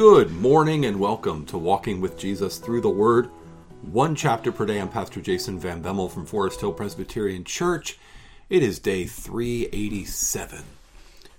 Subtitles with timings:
[0.00, 3.26] Good morning and welcome to Walking with Jesus Through the Word.
[3.82, 4.80] One chapter per day.
[4.80, 7.98] I'm Pastor Jason Van Bemmel from Forest Hill Presbyterian Church.
[8.48, 10.62] It is day 387,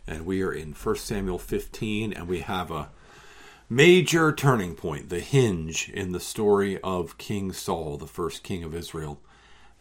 [0.05, 2.89] and we are in 1 Samuel 15, and we have a
[3.67, 8.75] major turning point, the hinge in the story of King Saul, the first king of
[8.75, 9.19] Israel.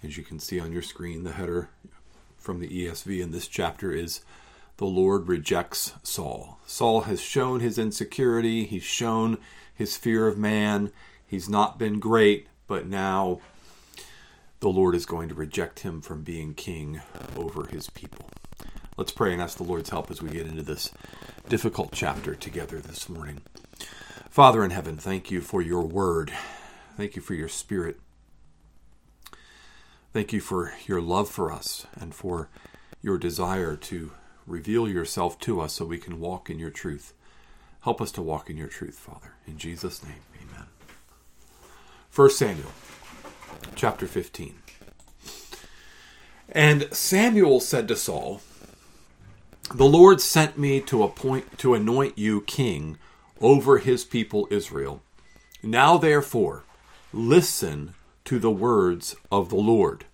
[0.03, 1.69] As you can see on your screen, the header
[2.39, 4.23] from the ESV in this chapter is
[4.81, 6.59] the Lord rejects Saul.
[6.65, 9.37] Saul has shown his insecurity, he's shown
[9.75, 10.91] his fear of man,
[11.27, 13.41] he's not been great, but now
[14.61, 17.03] the Lord is going to reject him from being king
[17.37, 18.31] over his people.
[18.97, 20.91] Let's pray and ask the Lord's help as we get into this
[21.47, 23.43] difficult chapter together this morning.
[24.31, 26.33] Father in heaven, thank you for your word.
[26.97, 28.01] Thank you for your spirit.
[30.15, 32.49] Thank you for your love for us and for
[33.03, 34.13] your desire to
[34.51, 37.15] Reveal yourself to us so we can walk in your truth.
[37.83, 39.35] Help us to walk in your truth, Father.
[39.47, 40.67] In Jesus' name, amen.
[42.13, 42.73] 1 Samuel
[43.77, 44.57] chapter 15.
[46.51, 48.43] And Samuel said to Saul,
[49.73, 52.99] The Lord sent me to appoint to anoint you king
[53.41, 55.01] over his people Israel.
[55.63, 56.65] Now therefore,
[57.13, 60.07] listen to the words of the Lord.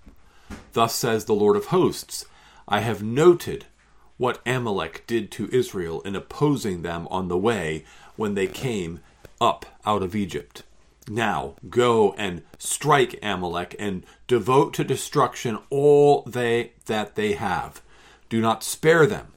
[0.75, 2.27] Thus says the Lord of hosts,
[2.69, 3.65] I have noted
[4.19, 7.85] what Amalek did to Israel in opposing them on the way
[8.17, 9.01] when they came
[9.41, 10.63] up out of Egypt.
[11.09, 17.81] Now go and strike Amalek and devote to destruction all they that they have.
[18.29, 19.35] Do not spare them,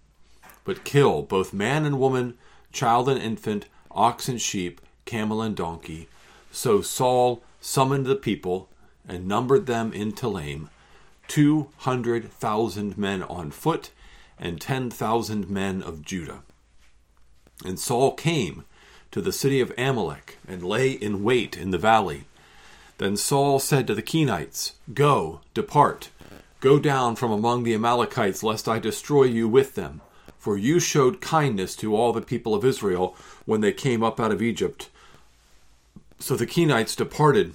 [0.63, 2.35] but kill both man and woman,
[2.72, 6.07] child and infant, ox and sheep, camel and donkey.
[6.52, 8.69] So Saul summoned the people
[9.07, 10.69] and numbered them in Telaim,
[11.27, 13.91] two hundred thousand men on foot
[14.39, 16.41] and ten thousand men of Judah.
[17.66, 18.63] And Saul came
[19.11, 22.25] to the city of Amalek and lay in wait in the valley.
[22.99, 26.09] Then Saul said to the Kenites, Go, depart,
[26.59, 30.01] go down from among the Amalekites, lest I destroy you with them.
[30.38, 34.31] For you showed kindness to all the people of Israel when they came up out
[34.31, 34.89] of Egypt.
[36.19, 37.53] So the Kenites departed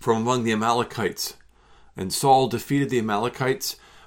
[0.00, 1.34] from among the Amalekites,
[1.96, 3.76] and Saul defeated the Amalekites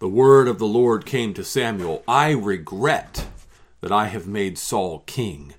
[0.00, 3.26] the word of the Lord came to Samuel I regret
[3.82, 5.52] that I have made Saul king,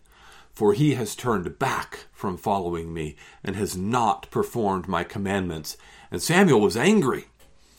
[0.52, 5.78] for he has turned back from following me and has not performed my commandments.
[6.10, 7.26] And Samuel was angry,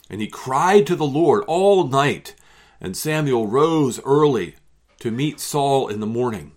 [0.09, 2.33] and he cried to the Lord all night.
[2.79, 4.55] And Samuel rose early
[4.99, 6.53] to meet Saul in the morning.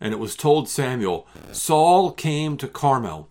[0.00, 3.28] And it was told Samuel, Saul came to Carmel,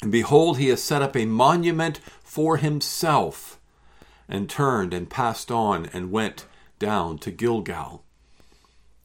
[0.00, 3.59] and behold, he has set up a monument for himself
[4.30, 6.46] and turned and passed on and went
[6.78, 8.02] down to Gilgal.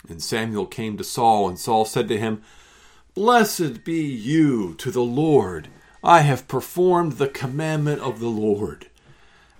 [0.08, 2.42] And Samuel came to Saul, and Saul said to him,
[3.16, 5.70] Blessed be you to the Lord.
[6.04, 8.88] I have performed the commandment of the Lord.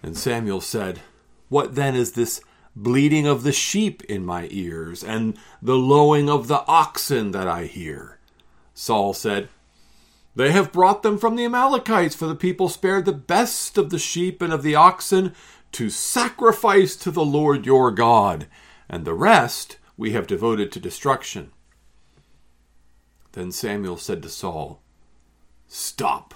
[0.04, 1.02] And Samuel said,
[1.50, 2.42] What then is this
[2.76, 7.66] bleating of the sheep in my ears, and the lowing of the oxen that I
[7.66, 8.20] hear?
[8.76, 9.48] Saul said,
[10.36, 13.98] They have brought them from the Amalekites, for the people spared the best of the
[14.00, 15.34] sheep and of the oxen
[15.76, 18.48] to sacrifice to the Lord your God,
[18.88, 21.52] and the rest we have devoted to destruction.
[23.34, 24.82] Then Samuel said to Saul,
[25.68, 26.34] Stop.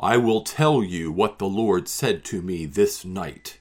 [0.00, 3.60] I will tell you what the Lord said to me this night.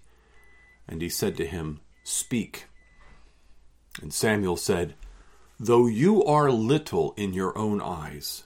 [0.88, 2.66] And he said to him, Speak.
[4.02, 4.96] And Samuel said,
[5.60, 8.46] Though you are little in your own eyes,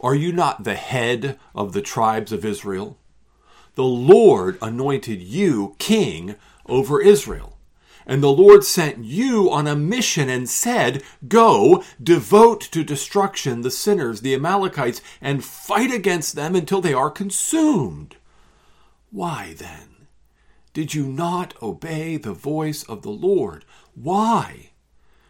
[0.00, 2.96] are you not the head of the tribes of Israel?
[3.74, 6.36] The Lord anointed you king
[6.66, 7.58] over Israel.
[8.06, 13.70] And the Lord sent you on a mission and said, Go, devote to destruction the
[13.70, 18.16] sinners, the Amalekites, and fight against them until they are consumed.
[19.10, 20.06] Why then
[20.74, 23.64] did you not obey the voice of the Lord?
[23.94, 24.70] Why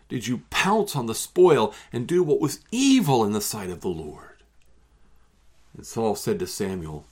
[0.08, 3.82] did you pounce on the spoil and do what was evil in the sight of
[3.82, 4.42] the Lord?
[5.76, 7.06] And Saul said to Samuel,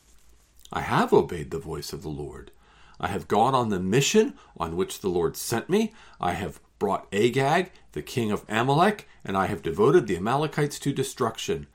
[0.73, 2.51] I have obeyed the voice of the Lord.
[2.99, 5.93] I have gone on the mission on which the Lord sent me.
[6.21, 10.93] I have brought Agag, the king of Amalek, and I have devoted the Amalekites to
[10.93, 11.67] destruction.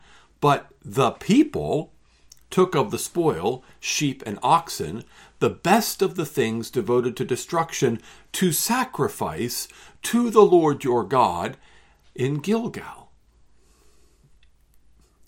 [0.42, 1.94] But the people
[2.50, 5.04] took of the spoil sheep and oxen,
[5.40, 8.02] the best of the things devoted to destruction,
[8.32, 9.68] to sacrifice
[10.04, 11.58] to the Lord your God
[12.16, 13.12] in Gilgal.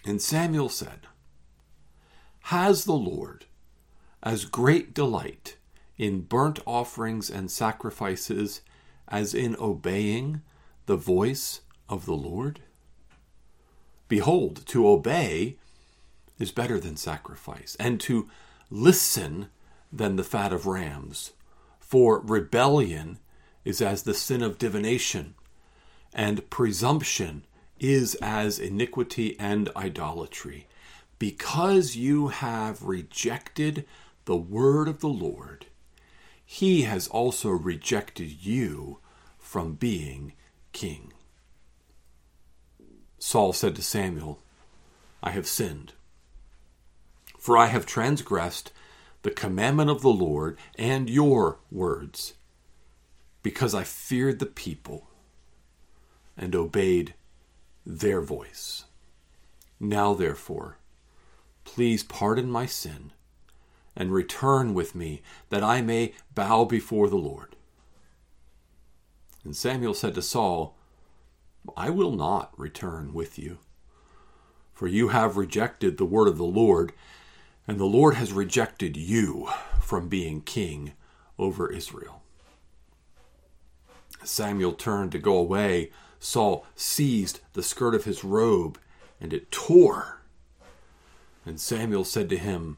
[0.05, 1.07] And Samuel said,
[2.43, 3.45] Has the Lord
[4.21, 5.57] as great delight
[5.97, 8.61] in burnt offerings and sacrifices
[9.07, 10.41] as in obeying
[10.85, 12.61] the voice of the Lord?
[14.07, 15.57] Behold, to obey
[16.39, 18.29] is better than sacrifice, and to
[18.69, 19.49] listen
[19.91, 21.33] than the fat of rams.
[21.79, 23.19] For rebellion
[23.65, 25.35] is as the sin of divination,
[26.13, 27.45] and presumption
[27.79, 30.67] is as iniquity and idolatry.
[31.17, 33.85] Because you have rejected
[34.29, 35.65] the word of the Lord,
[36.45, 38.99] he has also rejected you
[39.39, 40.33] from being
[40.71, 41.11] king.
[43.17, 44.39] Saul said to Samuel,
[45.23, 45.93] I have sinned,
[47.39, 48.71] for I have transgressed
[49.23, 52.35] the commandment of the Lord and your words,
[53.41, 55.09] because I feared the people
[56.37, 57.15] and obeyed
[57.83, 58.83] their voice.
[59.79, 60.77] Now, therefore,
[61.63, 63.11] please pardon my sin
[63.99, 67.57] and return with me, that I may bow before the Lord.
[69.43, 70.77] And Samuel said to Saul,
[71.75, 73.59] I will not return with you,
[74.73, 76.93] for you have rejected the word of the Lord,
[77.67, 79.49] and the Lord has rejected you
[79.81, 80.93] from being king
[81.37, 82.21] over Israel.
[84.23, 88.79] Samuel turned to go away, Saul seized the skirt of his robe,
[89.19, 90.21] and it tore.
[91.45, 92.77] And Samuel said to him,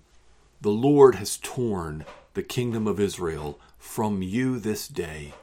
[0.62, 5.34] the Lord has torn the kingdom of Israel from you this day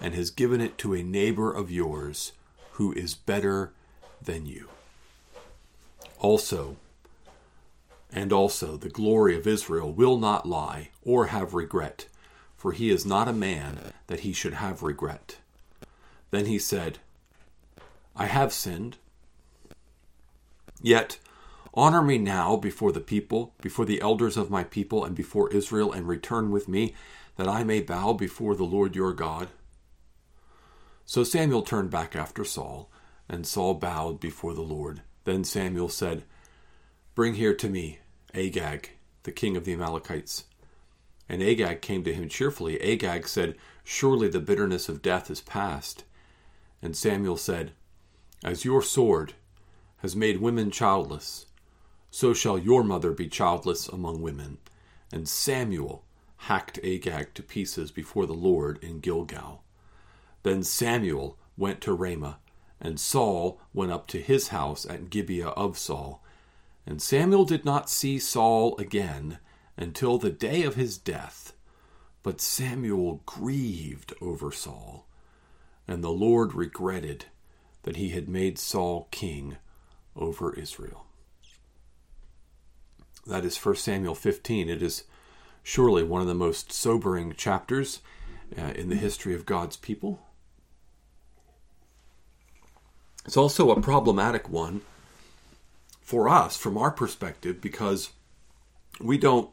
[0.00, 2.32] and has given it to a neighbor of yours
[2.72, 3.72] who is better
[4.22, 4.68] than you.
[6.18, 6.76] Also,
[8.12, 12.06] and also, the glory of Israel will not lie or have regret,
[12.56, 13.78] for he is not a man
[14.08, 15.36] that he should have regret.
[16.30, 16.98] Then he said,
[18.16, 18.96] I have sinned.
[20.82, 21.18] Yet
[21.72, 25.92] Honor me now before the people, before the elders of my people, and before Israel,
[25.92, 26.94] and return with me,
[27.36, 29.48] that I may bow before the Lord your God.
[31.06, 32.90] So Samuel turned back after Saul,
[33.28, 35.02] and Saul bowed before the Lord.
[35.24, 36.24] Then Samuel said,
[37.14, 37.98] Bring here to me
[38.34, 38.90] Agag,
[39.22, 40.44] the king of the Amalekites.
[41.28, 42.80] And Agag came to him cheerfully.
[42.80, 46.04] Agag said, Surely the bitterness of death is past.
[46.82, 47.72] And Samuel said,
[48.42, 49.34] As your sword
[49.98, 51.46] has made women childless,
[52.10, 54.58] so shall your mother be childless among women.
[55.12, 56.04] And Samuel
[56.36, 59.62] hacked Agag to pieces before the Lord in Gilgal.
[60.42, 62.38] Then Samuel went to Ramah,
[62.80, 66.22] and Saul went up to his house at Gibeah of Saul.
[66.86, 69.38] And Samuel did not see Saul again
[69.76, 71.52] until the day of his death.
[72.22, 75.06] But Samuel grieved over Saul,
[75.86, 77.26] and the Lord regretted
[77.82, 79.56] that he had made Saul king
[80.16, 81.06] over Israel.
[83.26, 84.68] That is 1 Samuel 15.
[84.68, 85.04] It is
[85.62, 88.00] surely one of the most sobering chapters
[88.58, 90.20] uh, in the history of God's people.
[93.24, 94.80] It's also a problematic one
[96.00, 98.10] for us from our perspective because
[99.00, 99.50] we don't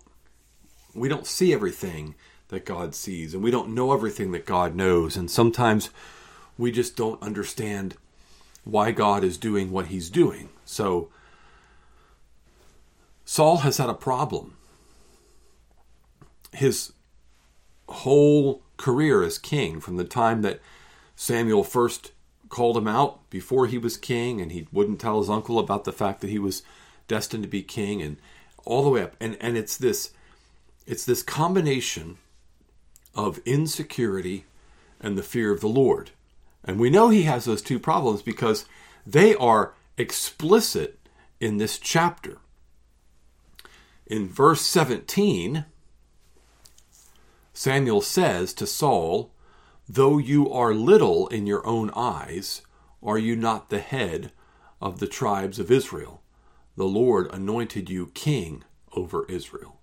[0.95, 2.15] we don't see everything
[2.47, 5.91] that God sees and we don't know everything that God knows and sometimes
[6.57, 7.95] we just don't understand
[8.63, 10.49] why God is doing what he's doing.
[10.65, 11.09] So
[13.29, 14.55] Saul has had a problem.
[16.53, 16.93] His
[17.89, 20.61] whole career as king, from the time that
[21.17, 22.13] Samuel first
[22.47, 25.91] called him out before he was king, and he wouldn't tell his uncle about the
[25.91, 26.63] fact that he was
[27.09, 28.15] destined to be king, and
[28.63, 29.13] all the way up.
[29.19, 30.11] And and it's this
[30.85, 32.19] it's this combination
[33.13, 34.45] of insecurity
[35.01, 36.11] and the fear of the Lord.
[36.63, 38.63] And we know he has those two problems because
[39.05, 40.97] they are explicit
[41.41, 42.37] in this chapter.
[44.09, 45.65] In verse 17,
[47.53, 49.33] Samuel says to Saul,
[49.89, 52.61] Though you are little in your own eyes,
[53.03, 54.31] are you not the head
[54.81, 56.21] of the tribes of Israel?
[56.77, 59.81] The Lord anointed you king over Israel.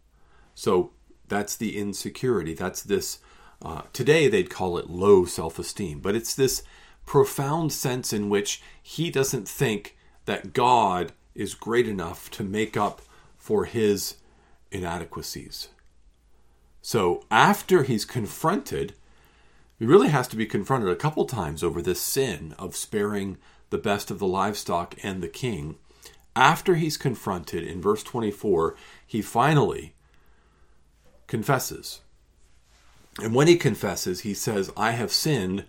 [0.54, 0.92] So
[1.28, 2.54] that's the insecurity.
[2.54, 3.18] That's this,
[3.60, 6.62] uh, today they'd call it low self esteem, but it's this
[7.04, 13.02] profound sense in which he doesn't think that God is great enough to make up
[13.44, 14.16] for his
[14.70, 15.68] inadequacies.
[16.80, 18.94] So after he's confronted
[19.78, 23.36] he really has to be confronted a couple times over this sin of sparing
[23.68, 25.76] the best of the livestock and the king.
[26.34, 29.92] After he's confronted in verse 24, he finally
[31.26, 32.00] confesses.
[33.20, 35.66] And when he confesses, he says, I have sinned,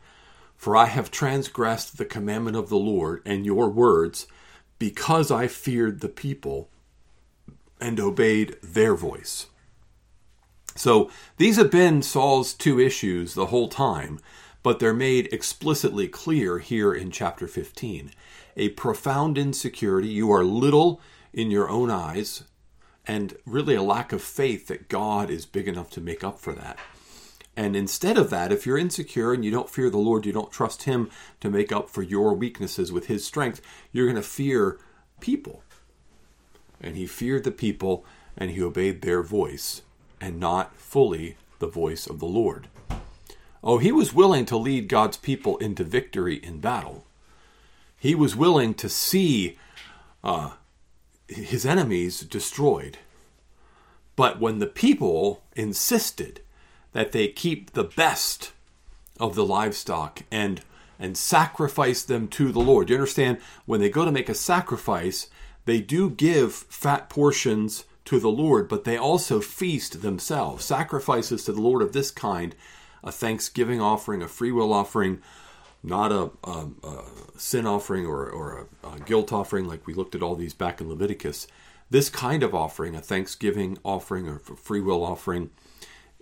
[0.55, 4.27] for I have transgressed the commandment of the Lord and your words,
[4.79, 6.69] because I feared the people
[7.85, 9.45] and obeyed their voice.
[10.75, 14.19] So these have been Saul's two issues the whole time,
[14.63, 18.09] but they're made explicitly clear here in chapter 15.
[18.57, 20.99] A profound insecurity, you are little
[21.31, 22.43] in your own eyes,
[23.05, 26.53] and really a lack of faith that God is big enough to make up for
[26.53, 26.79] that.
[27.55, 30.51] And instead of that, if you're insecure and you don't fear the Lord, you don't
[30.51, 33.61] trust Him to make up for your weaknesses with His strength,
[33.91, 34.79] you're going to fear
[35.19, 35.61] people.
[36.85, 38.05] And he feared the people
[38.37, 39.81] and he obeyed their voice
[40.21, 42.67] and not fully the voice of the Lord.
[43.63, 47.05] Oh, he was willing to lead God's people into victory in battle.
[47.97, 49.57] He was willing to see
[50.23, 50.51] uh,
[51.27, 52.99] his enemies destroyed.
[54.15, 56.41] But when the people insisted
[56.93, 58.53] that they keep the best
[59.19, 60.61] of the livestock and
[60.97, 62.89] and sacrifice them to the Lord.
[62.89, 65.27] You understand when they go to make a sacrifice,
[65.65, 70.63] they do give fat portions to the Lord, but they also feast themselves.
[70.63, 72.55] Sacrifices to the Lord of this kind,
[73.03, 75.21] a thanksgiving offering, a free will offering,
[75.83, 77.03] not a, a, a
[77.37, 80.79] sin offering or, or a, a guilt offering like we looked at all these back
[80.79, 81.47] in Leviticus.
[81.89, 85.49] This kind of offering, a thanksgiving offering or free will offering,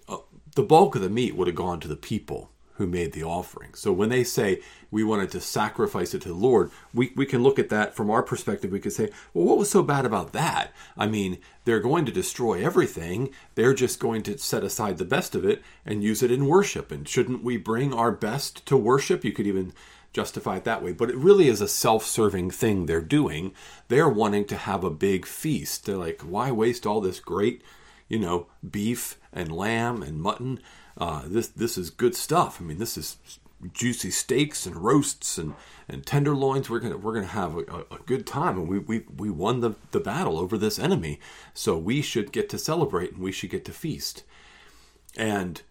[0.08, 0.18] uh,
[0.56, 3.74] the bulk of the meat would have gone to the people who made the offering.
[3.76, 7.44] So when they say we wanted to sacrifice it to the Lord, we, we can
[7.44, 8.72] look at that from our perspective.
[8.72, 10.72] We could say, well, what was so bad about that?
[10.98, 13.30] I mean, they're going to destroy everything.
[13.56, 16.92] They're just going to set aside the best of it and use it in worship.
[16.92, 19.24] And shouldn't we bring our best to worship?
[19.24, 19.74] You could even
[20.12, 20.94] justify it that way.
[20.94, 23.54] But it really is a self serving thing they're doing.
[23.88, 25.86] They're wanting to have a big feast.
[25.86, 27.64] They're like, why waste all this great,
[28.08, 30.60] you know, beef and lamb and mutton?
[30.98, 32.62] Uh, this this is good stuff.
[32.62, 33.18] I mean, this is
[33.72, 35.54] juicy steaks and roasts and,
[35.88, 36.70] and tenderloins.
[36.70, 39.76] We're gonna we're gonna have a, a, good time, and we, we we won the
[39.92, 41.20] the battle over this enemy.
[41.54, 44.24] So we should get to celebrate, and we should get to feast.
[45.16, 45.62] And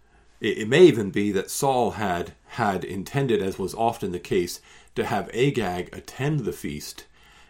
[0.41, 4.61] it, it may even be that Saul had had intended, as was often the case,
[4.95, 7.05] to have Agag attend the feast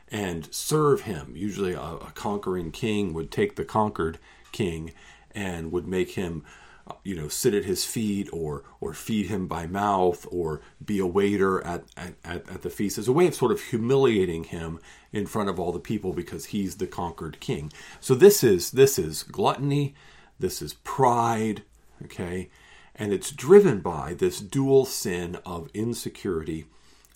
[0.09, 1.33] and serve him.
[1.35, 4.19] Usually, a, a conquering king would take the conquered
[4.53, 4.93] king
[5.35, 6.45] and would make him
[7.05, 11.07] you know sit at his feet or or feed him by mouth or be a
[11.07, 14.81] waiter at, at, at the feast as a way of sort of humiliating him
[15.13, 17.73] in front of all the people because he's the conquered king.
[18.01, 19.95] So this is this is gluttony
[20.39, 21.63] this is pride
[22.05, 22.51] okay?
[22.95, 26.67] And it's driven by this dual sin of insecurity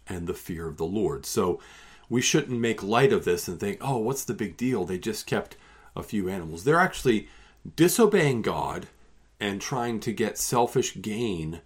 [0.08, 1.26] and the fear of the lord.
[1.26, 1.60] So
[2.08, 4.84] we shouldn't make light of this and think oh what's the big deal?
[4.84, 5.56] They just kept
[5.96, 6.64] a few animals.
[6.64, 7.28] They're actually
[7.74, 8.86] disobeying god
[9.40, 11.60] and trying to get selfish gain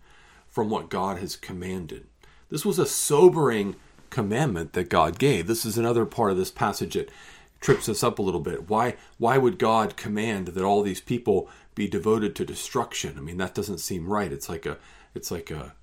[0.48, 2.06] from what God has commanded.
[2.50, 3.76] This was a sobering
[4.10, 5.46] commandment that God gave.
[5.46, 7.10] This is another part of this passage that
[7.60, 8.68] trips us up a little bit.
[8.68, 13.16] Why why would God command that all these people be devoted to destruction?
[13.16, 14.32] I mean, that doesn't seem right.
[14.32, 14.78] It's like a
[15.14, 15.74] it's like a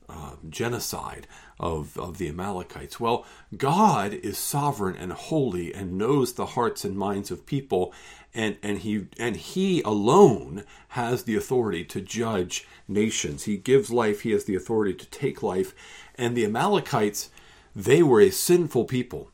[0.50, 1.28] genocide
[1.60, 3.00] of, of the Amalekites.
[3.00, 3.26] Well,
[3.56, 7.94] God is sovereign and holy and knows the hearts and minds of people,
[8.34, 13.44] and, and he and he alone has the authority to judge nations.
[13.46, 15.74] He gives life, he has the authority to take life.
[16.16, 17.30] And the Amalekites,
[17.76, 19.32] they were a sinful people.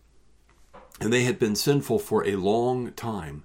[0.99, 3.43] And they had been sinful for a long time.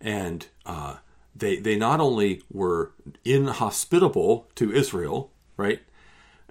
[0.00, 0.96] And uh,
[1.34, 2.92] they they not only were
[3.24, 5.80] inhospitable to Israel, right?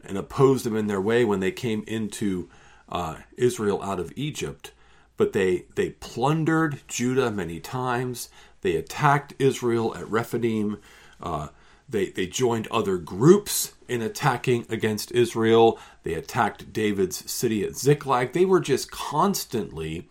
[0.08, 2.50] and opposed them in their way when they came into
[2.90, 4.72] uh, Israel out of Egypt.
[5.18, 8.30] But they, they plundered Judah many times.
[8.62, 10.80] They attacked Israel at Rephidim.
[11.22, 11.50] Uh,
[11.90, 15.80] they, they joined other groups in attacking against Israel.
[16.04, 18.34] They attacked David's city at Ziklag.
[18.34, 20.08] They were just constantly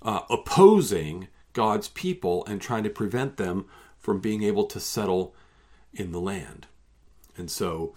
[0.00, 3.66] uh, opposing God's people and trying to prevent them
[3.98, 5.34] from being able to settle
[5.92, 6.66] in the land.
[7.36, 7.94] And so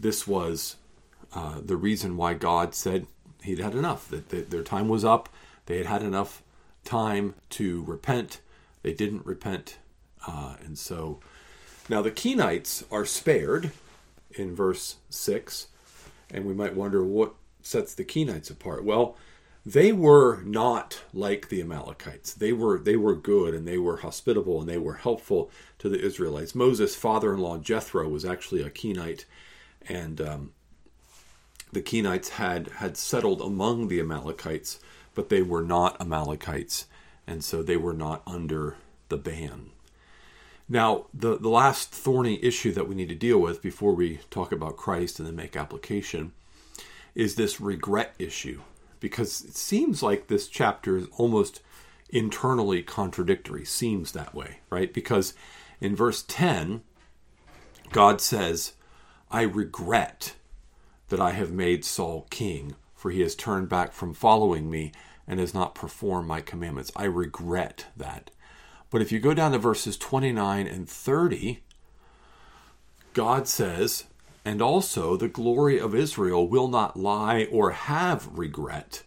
[0.00, 0.76] this was
[1.34, 3.06] uh, the reason why God said
[3.42, 5.28] he'd had enough, that, that their time was up.
[5.66, 6.42] They had had enough
[6.84, 8.40] time to repent.
[8.82, 9.78] They didn't repent.
[10.26, 11.20] Uh, and so
[11.88, 13.70] now the Kenites are spared
[14.32, 15.68] in verse 6.
[16.30, 18.84] And we might wonder what sets the Kenites apart.
[18.84, 19.16] Well,
[19.66, 22.34] they were not like the Amalekites.
[22.34, 26.00] They were they were good and they were hospitable and they were helpful to the
[26.00, 26.54] Israelites.
[26.54, 29.24] Moses' father-in-law Jethro was actually a Kenite
[29.88, 30.52] and um,
[31.72, 34.80] the Kenites had had settled among the Amalekites,
[35.14, 36.86] but they were not Amalekites,
[37.26, 38.76] and so they were not under
[39.08, 39.70] the ban.
[40.68, 44.50] Now, the, the last thorny issue that we need to deal with before we talk
[44.50, 46.32] about Christ and then make application
[47.14, 48.62] is this regret issue,
[48.98, 51.60] because it seems like this chapter is almost
[52.08, 54.92] internally contradictory, seems that way, right?
[54.92, 55.34] Because
[55.80, 56.82] in verse 10,
[57.92, 58.72] God says,
[59.30, 60.34] I regret
[61.08, 62.74] that I have made Saul king,
[63.04, 64.90] for he has turned back from following me
[65.28, 66.90] and has not performed my commandments.
[66.96, 68.30] I regret that.
[68.88, 71.62] But if you go down to verses 29 and 30,
[73.12, 74.04] God says,
[74.42, 79.02] and also the glory of Israel will not lie or have regret,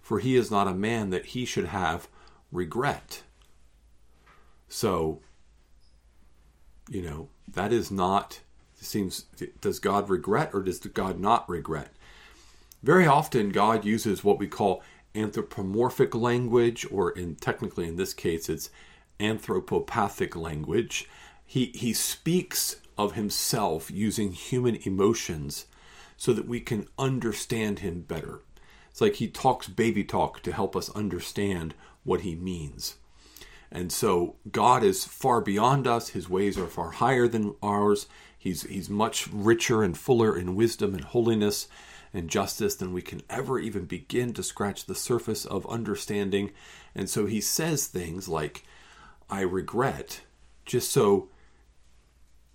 [0.00, 2.06] for he is not a man that he should have
[2.52, 3.22] regret.
[4.68, 5.22] So,
[6.88, 8.42] you know, that is not
[8.76, 9.22] seems
[9.60, 11.92] does God regret or does God not regret?
[12.82, 14.82] Very often God uses what we call
[15.14, 18.70] anthropomorphic language or in technically in this case it's
[19.18, 21.08] anthropopathic language.
[21.44, 25.66] He he speaks of himself using human emotions
[26.16, 28.40] so that we can understand him better.
[28.90, 32.96] It's like he talks baby talk to help us understand what he means.
[33.72, 36.08] And so God is far beyond us.
[36.08, 38.06] His ways are far higher than ours.
[38.36, 41.68] He's, he's much richer and fuller in wisdom and holiness
[42.12, 46.50] and justice than we can ever even begin to scratch the surface of understanding.
[46.94, 48.64] And so he says things like,
[49.28, 50.22] I regret,
[50.64, 51.28] just so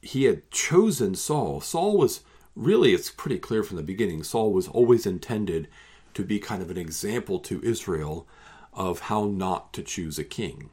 [0.01, 1.61] he had chosen Saul.
[1.61, 2.21] Saul was
[2.55, 5.67] really, it's pretty clear from the beginning, Saul was always intended
[6.13, 8.27] to be kind of an example to Israel
[8.73, 10.69] of how not to choose a king.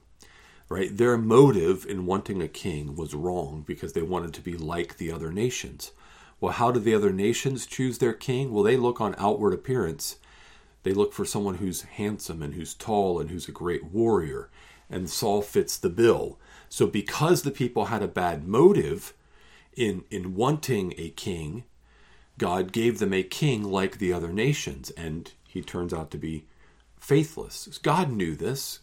[0.68, 0.96] Right?
[0.96, 5.12] Their motive in wanting a king was wrong because they wanted to be like the
[5.12, 5.92] other nations.
[6.42, 8.52] Well, how do the other nations choose their king?
[8.52, 10.16] Well, they look on outward appearance.
[10.82, 14.50] They look for someone who's handsome and who's tall and who's a great warrior.
[14.90, 16.40] And Saul fits the bill.
[16.68, 19.14] So, because the people had a bad motive
[19.76, 21.62] in, in wanting a king,
[22.38, 24.90] God gave them a king like the other nations.
[24.96, 26.46] And he turns out to be
[26.98, 27.78] faithless.
[27.84, 28.80] God knew this,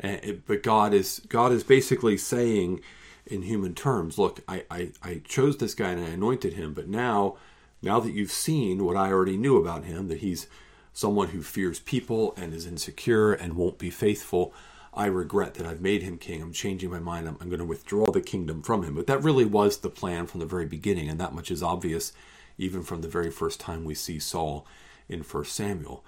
[0.00, 2.80] eh, eh, but God is God is basically saying
[3.26, 6.88] in human terms, look, I, I, I chose this guy and I anointed him, but
[6.88, 7.36] now
[7.82, 10.46] now that you've seen what I already knew about him, that he's
[10.92, 14.52] someone who fears people and is insecure and won't be faithful,
[14.94, 16.40] I regret that I've made him king.
[16.40, 17.28] I'm changing my mind.
[17.28, 18.94] I'm, I'm going to withdraw the kingdom from him.
[18.94, 22.12] But that really was the plan from the very beginning, and that much is obvious
[22.58, 24.66] even from the very first time we see Saul
[25.08, 26.02] in First Samuel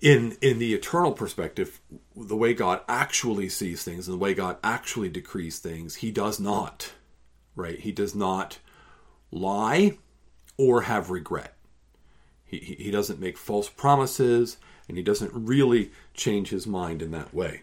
[0.00, 1.80] in in the eternal perspective,
[2.16, 6.40] the way God actually sees things and the way God actually decrees things, He does
[6.40, 6.92] not,
[7.54, 7.78] right?
[7.78, 8.58] He does not
[9.30, 9.98] lie
[10.56, 11.54] or have regret.
[12.44, 17.32] He, he doesn't make false promises and he doesn't really change his mind in that
[17.32, 17.62] way.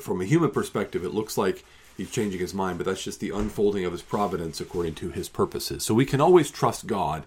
[0.00, 1.64] From a human perspective, it looks like
[1.96, 5.28] he's changing his mind, but that's just the unfolding of his providence according to his
[5.28, 5.84] purposes.
[5.84, 7.24] So we can always trust God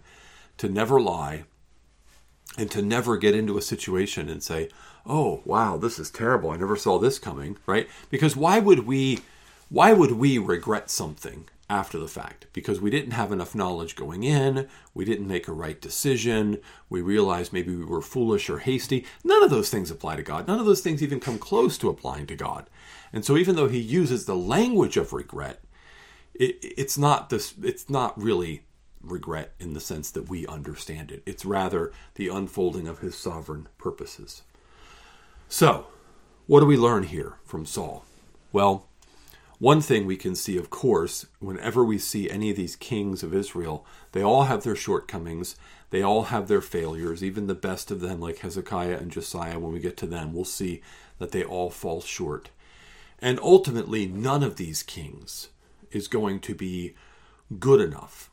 [0.58, 1.45] to never lie
[2.58, 4.70] and to never get into a situation and say,
[5.06, 6.52] "Oh, wow, this is terrible.
[6.52, 7.88] I never saw this coming." Right?
[8.10, 9.20] Because why would we
[9.70, 12.46] why would we regret something after the fact?
[12.54, 17.02] Because we didn't have enough knowledge going in, we didn't make a right decision, we
[17.02, 19.06] realized maybe we were foolish or hasty.
[19.24, 20.48] None of those things apply to God.
[20.48, 22.70] None of those things even come close to applying to God.
[23.12, 25.62] And so even though he uses the language of regret,
[26.34, 28.64] it, it's not this it's not really
[29.12, 31.24] regret in the sense that we understand it.
[31.26, 34.44] It's rather the unfolding of his sovereign purposes.
[35.48, 35.88] So,
[36.48, 38.06] what do we learn here from Saul?
[38.52, 38.88] Well,
[39.58, 43.34] one thing we can see, of course, whenever we see any of these kings of
[43.34, 45.56] Israel, they all have their shortcomings,
[45.91, 49.72] they all have their failures, even the best of them, like Hezekiah and Josiah, when
[49.72, 50.82] we get to them, we'll see
[51.20, 52.50] that they all fall short.
[53.20, 55.50] And ultimately, none of these kings
[55.89, 56.94] is going to be
[57.58, 58.30] good enough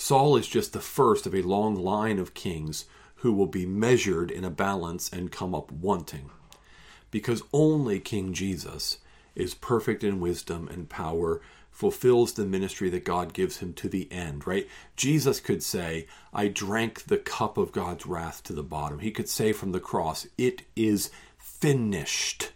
[0.00, 2.86] Saul is just the first of a long line of kings
[3.16, 6.30] who will be measured in a balance and come up wanting.
[7.10, 8.96] Because only King Jesus
[9.34, 14.10] is perfect in wisdom and power, fulfills the ministry that God gives him to the
[14.10, 14.66] end, right?
[14.96, 19.00] Jesus could say, I drank the cup of God's wrath to the bottom.
[19.00, 22.52] He could say from the cross, It is finished.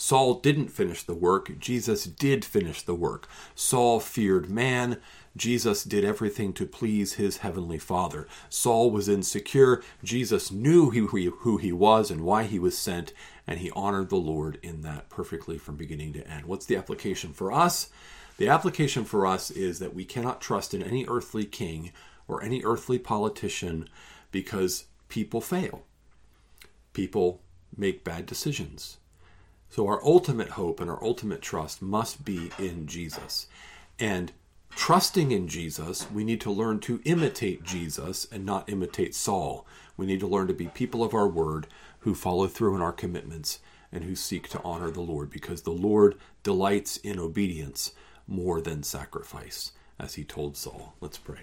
[0.00, 3.28] Saul didn't finish the work, Jesus did finish the work.
[3.54, 4.98] Saul feared man,
[5.36, 8.26] Jesus did everything to please his heavenly Father.
[8.48, 9.82] Saul was insecure.
[10.02, 13.12] Jesus knew who he was and why he was sent,
[13.46, 16.46] and he honored the Lord in that perfectly from beginning to end.
[16.46, 17.90] What's the application for us?
[18.38, 21.92] The application for us is that we cannot trust in any earthly king
[22.26, 23.88] or any earthly politician
[24.32, 25.84] because people fail.
[26.92, 27.40] People
[27.76, 28.96] make bad decisions.
[29.68, 33.46] So our ultimate hope and our ultimate trust must be in Jesus.
[33.98, 34.32] And
[34.74, 39.66] trusting in Jesus, we need to learn to imitate Jesus and not imitate Saul.
[39.96, 41.66] We need to learn to be people of our word
[42.00, 43.60] who follow through in our commitments
[43.92, 47.92] and who seek to honor the Lord because the Lord delights in obedience
[48.26, 50.94] more than sacrifice, as he told Saul.
[51.00, 51.40] Let's pray.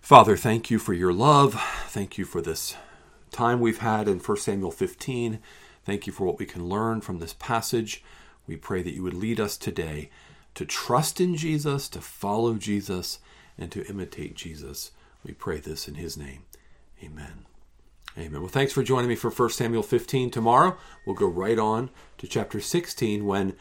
[0.00, 1.54] Father, thank you for your love.
[1.86, 2.74] Thank you for this
[3.30, 5.38] time we've had in 1 Samuel 15.
[5.84, 8.02] Thank you for what we can learn from this passage.
[8.46, 10.10] We pray that you would lead us today
[10.54, 13.18] to trust in Jesus, to follow Jesus,
[13.58, 14.90] and to imitate Jesus.
[15.24, 16.44] We pray this in his name.
[17.02, 17.46] Amen.
[18.18, 18.40] Amen.
[18.40, 20.30] Well, thanks for joining me for 1 Samuel 15.
[20.30, 23.54] Tomorrow, we'll go right on to chapter 16 when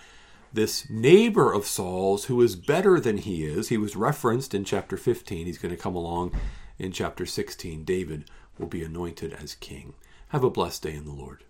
[0.51, 4.97] this neighbor of Saul's, who is better than he is, he was referenced in chapter
[4.97, 5.45] 15.
[5.45, 6.35] He's going to come along
[6.77, 7.85] in chapter 16.
[7.85, 8.25] David
[8.57, 9.93] will be anointed as king.
[10.29, 11.45] Have a blessed day in the Lord.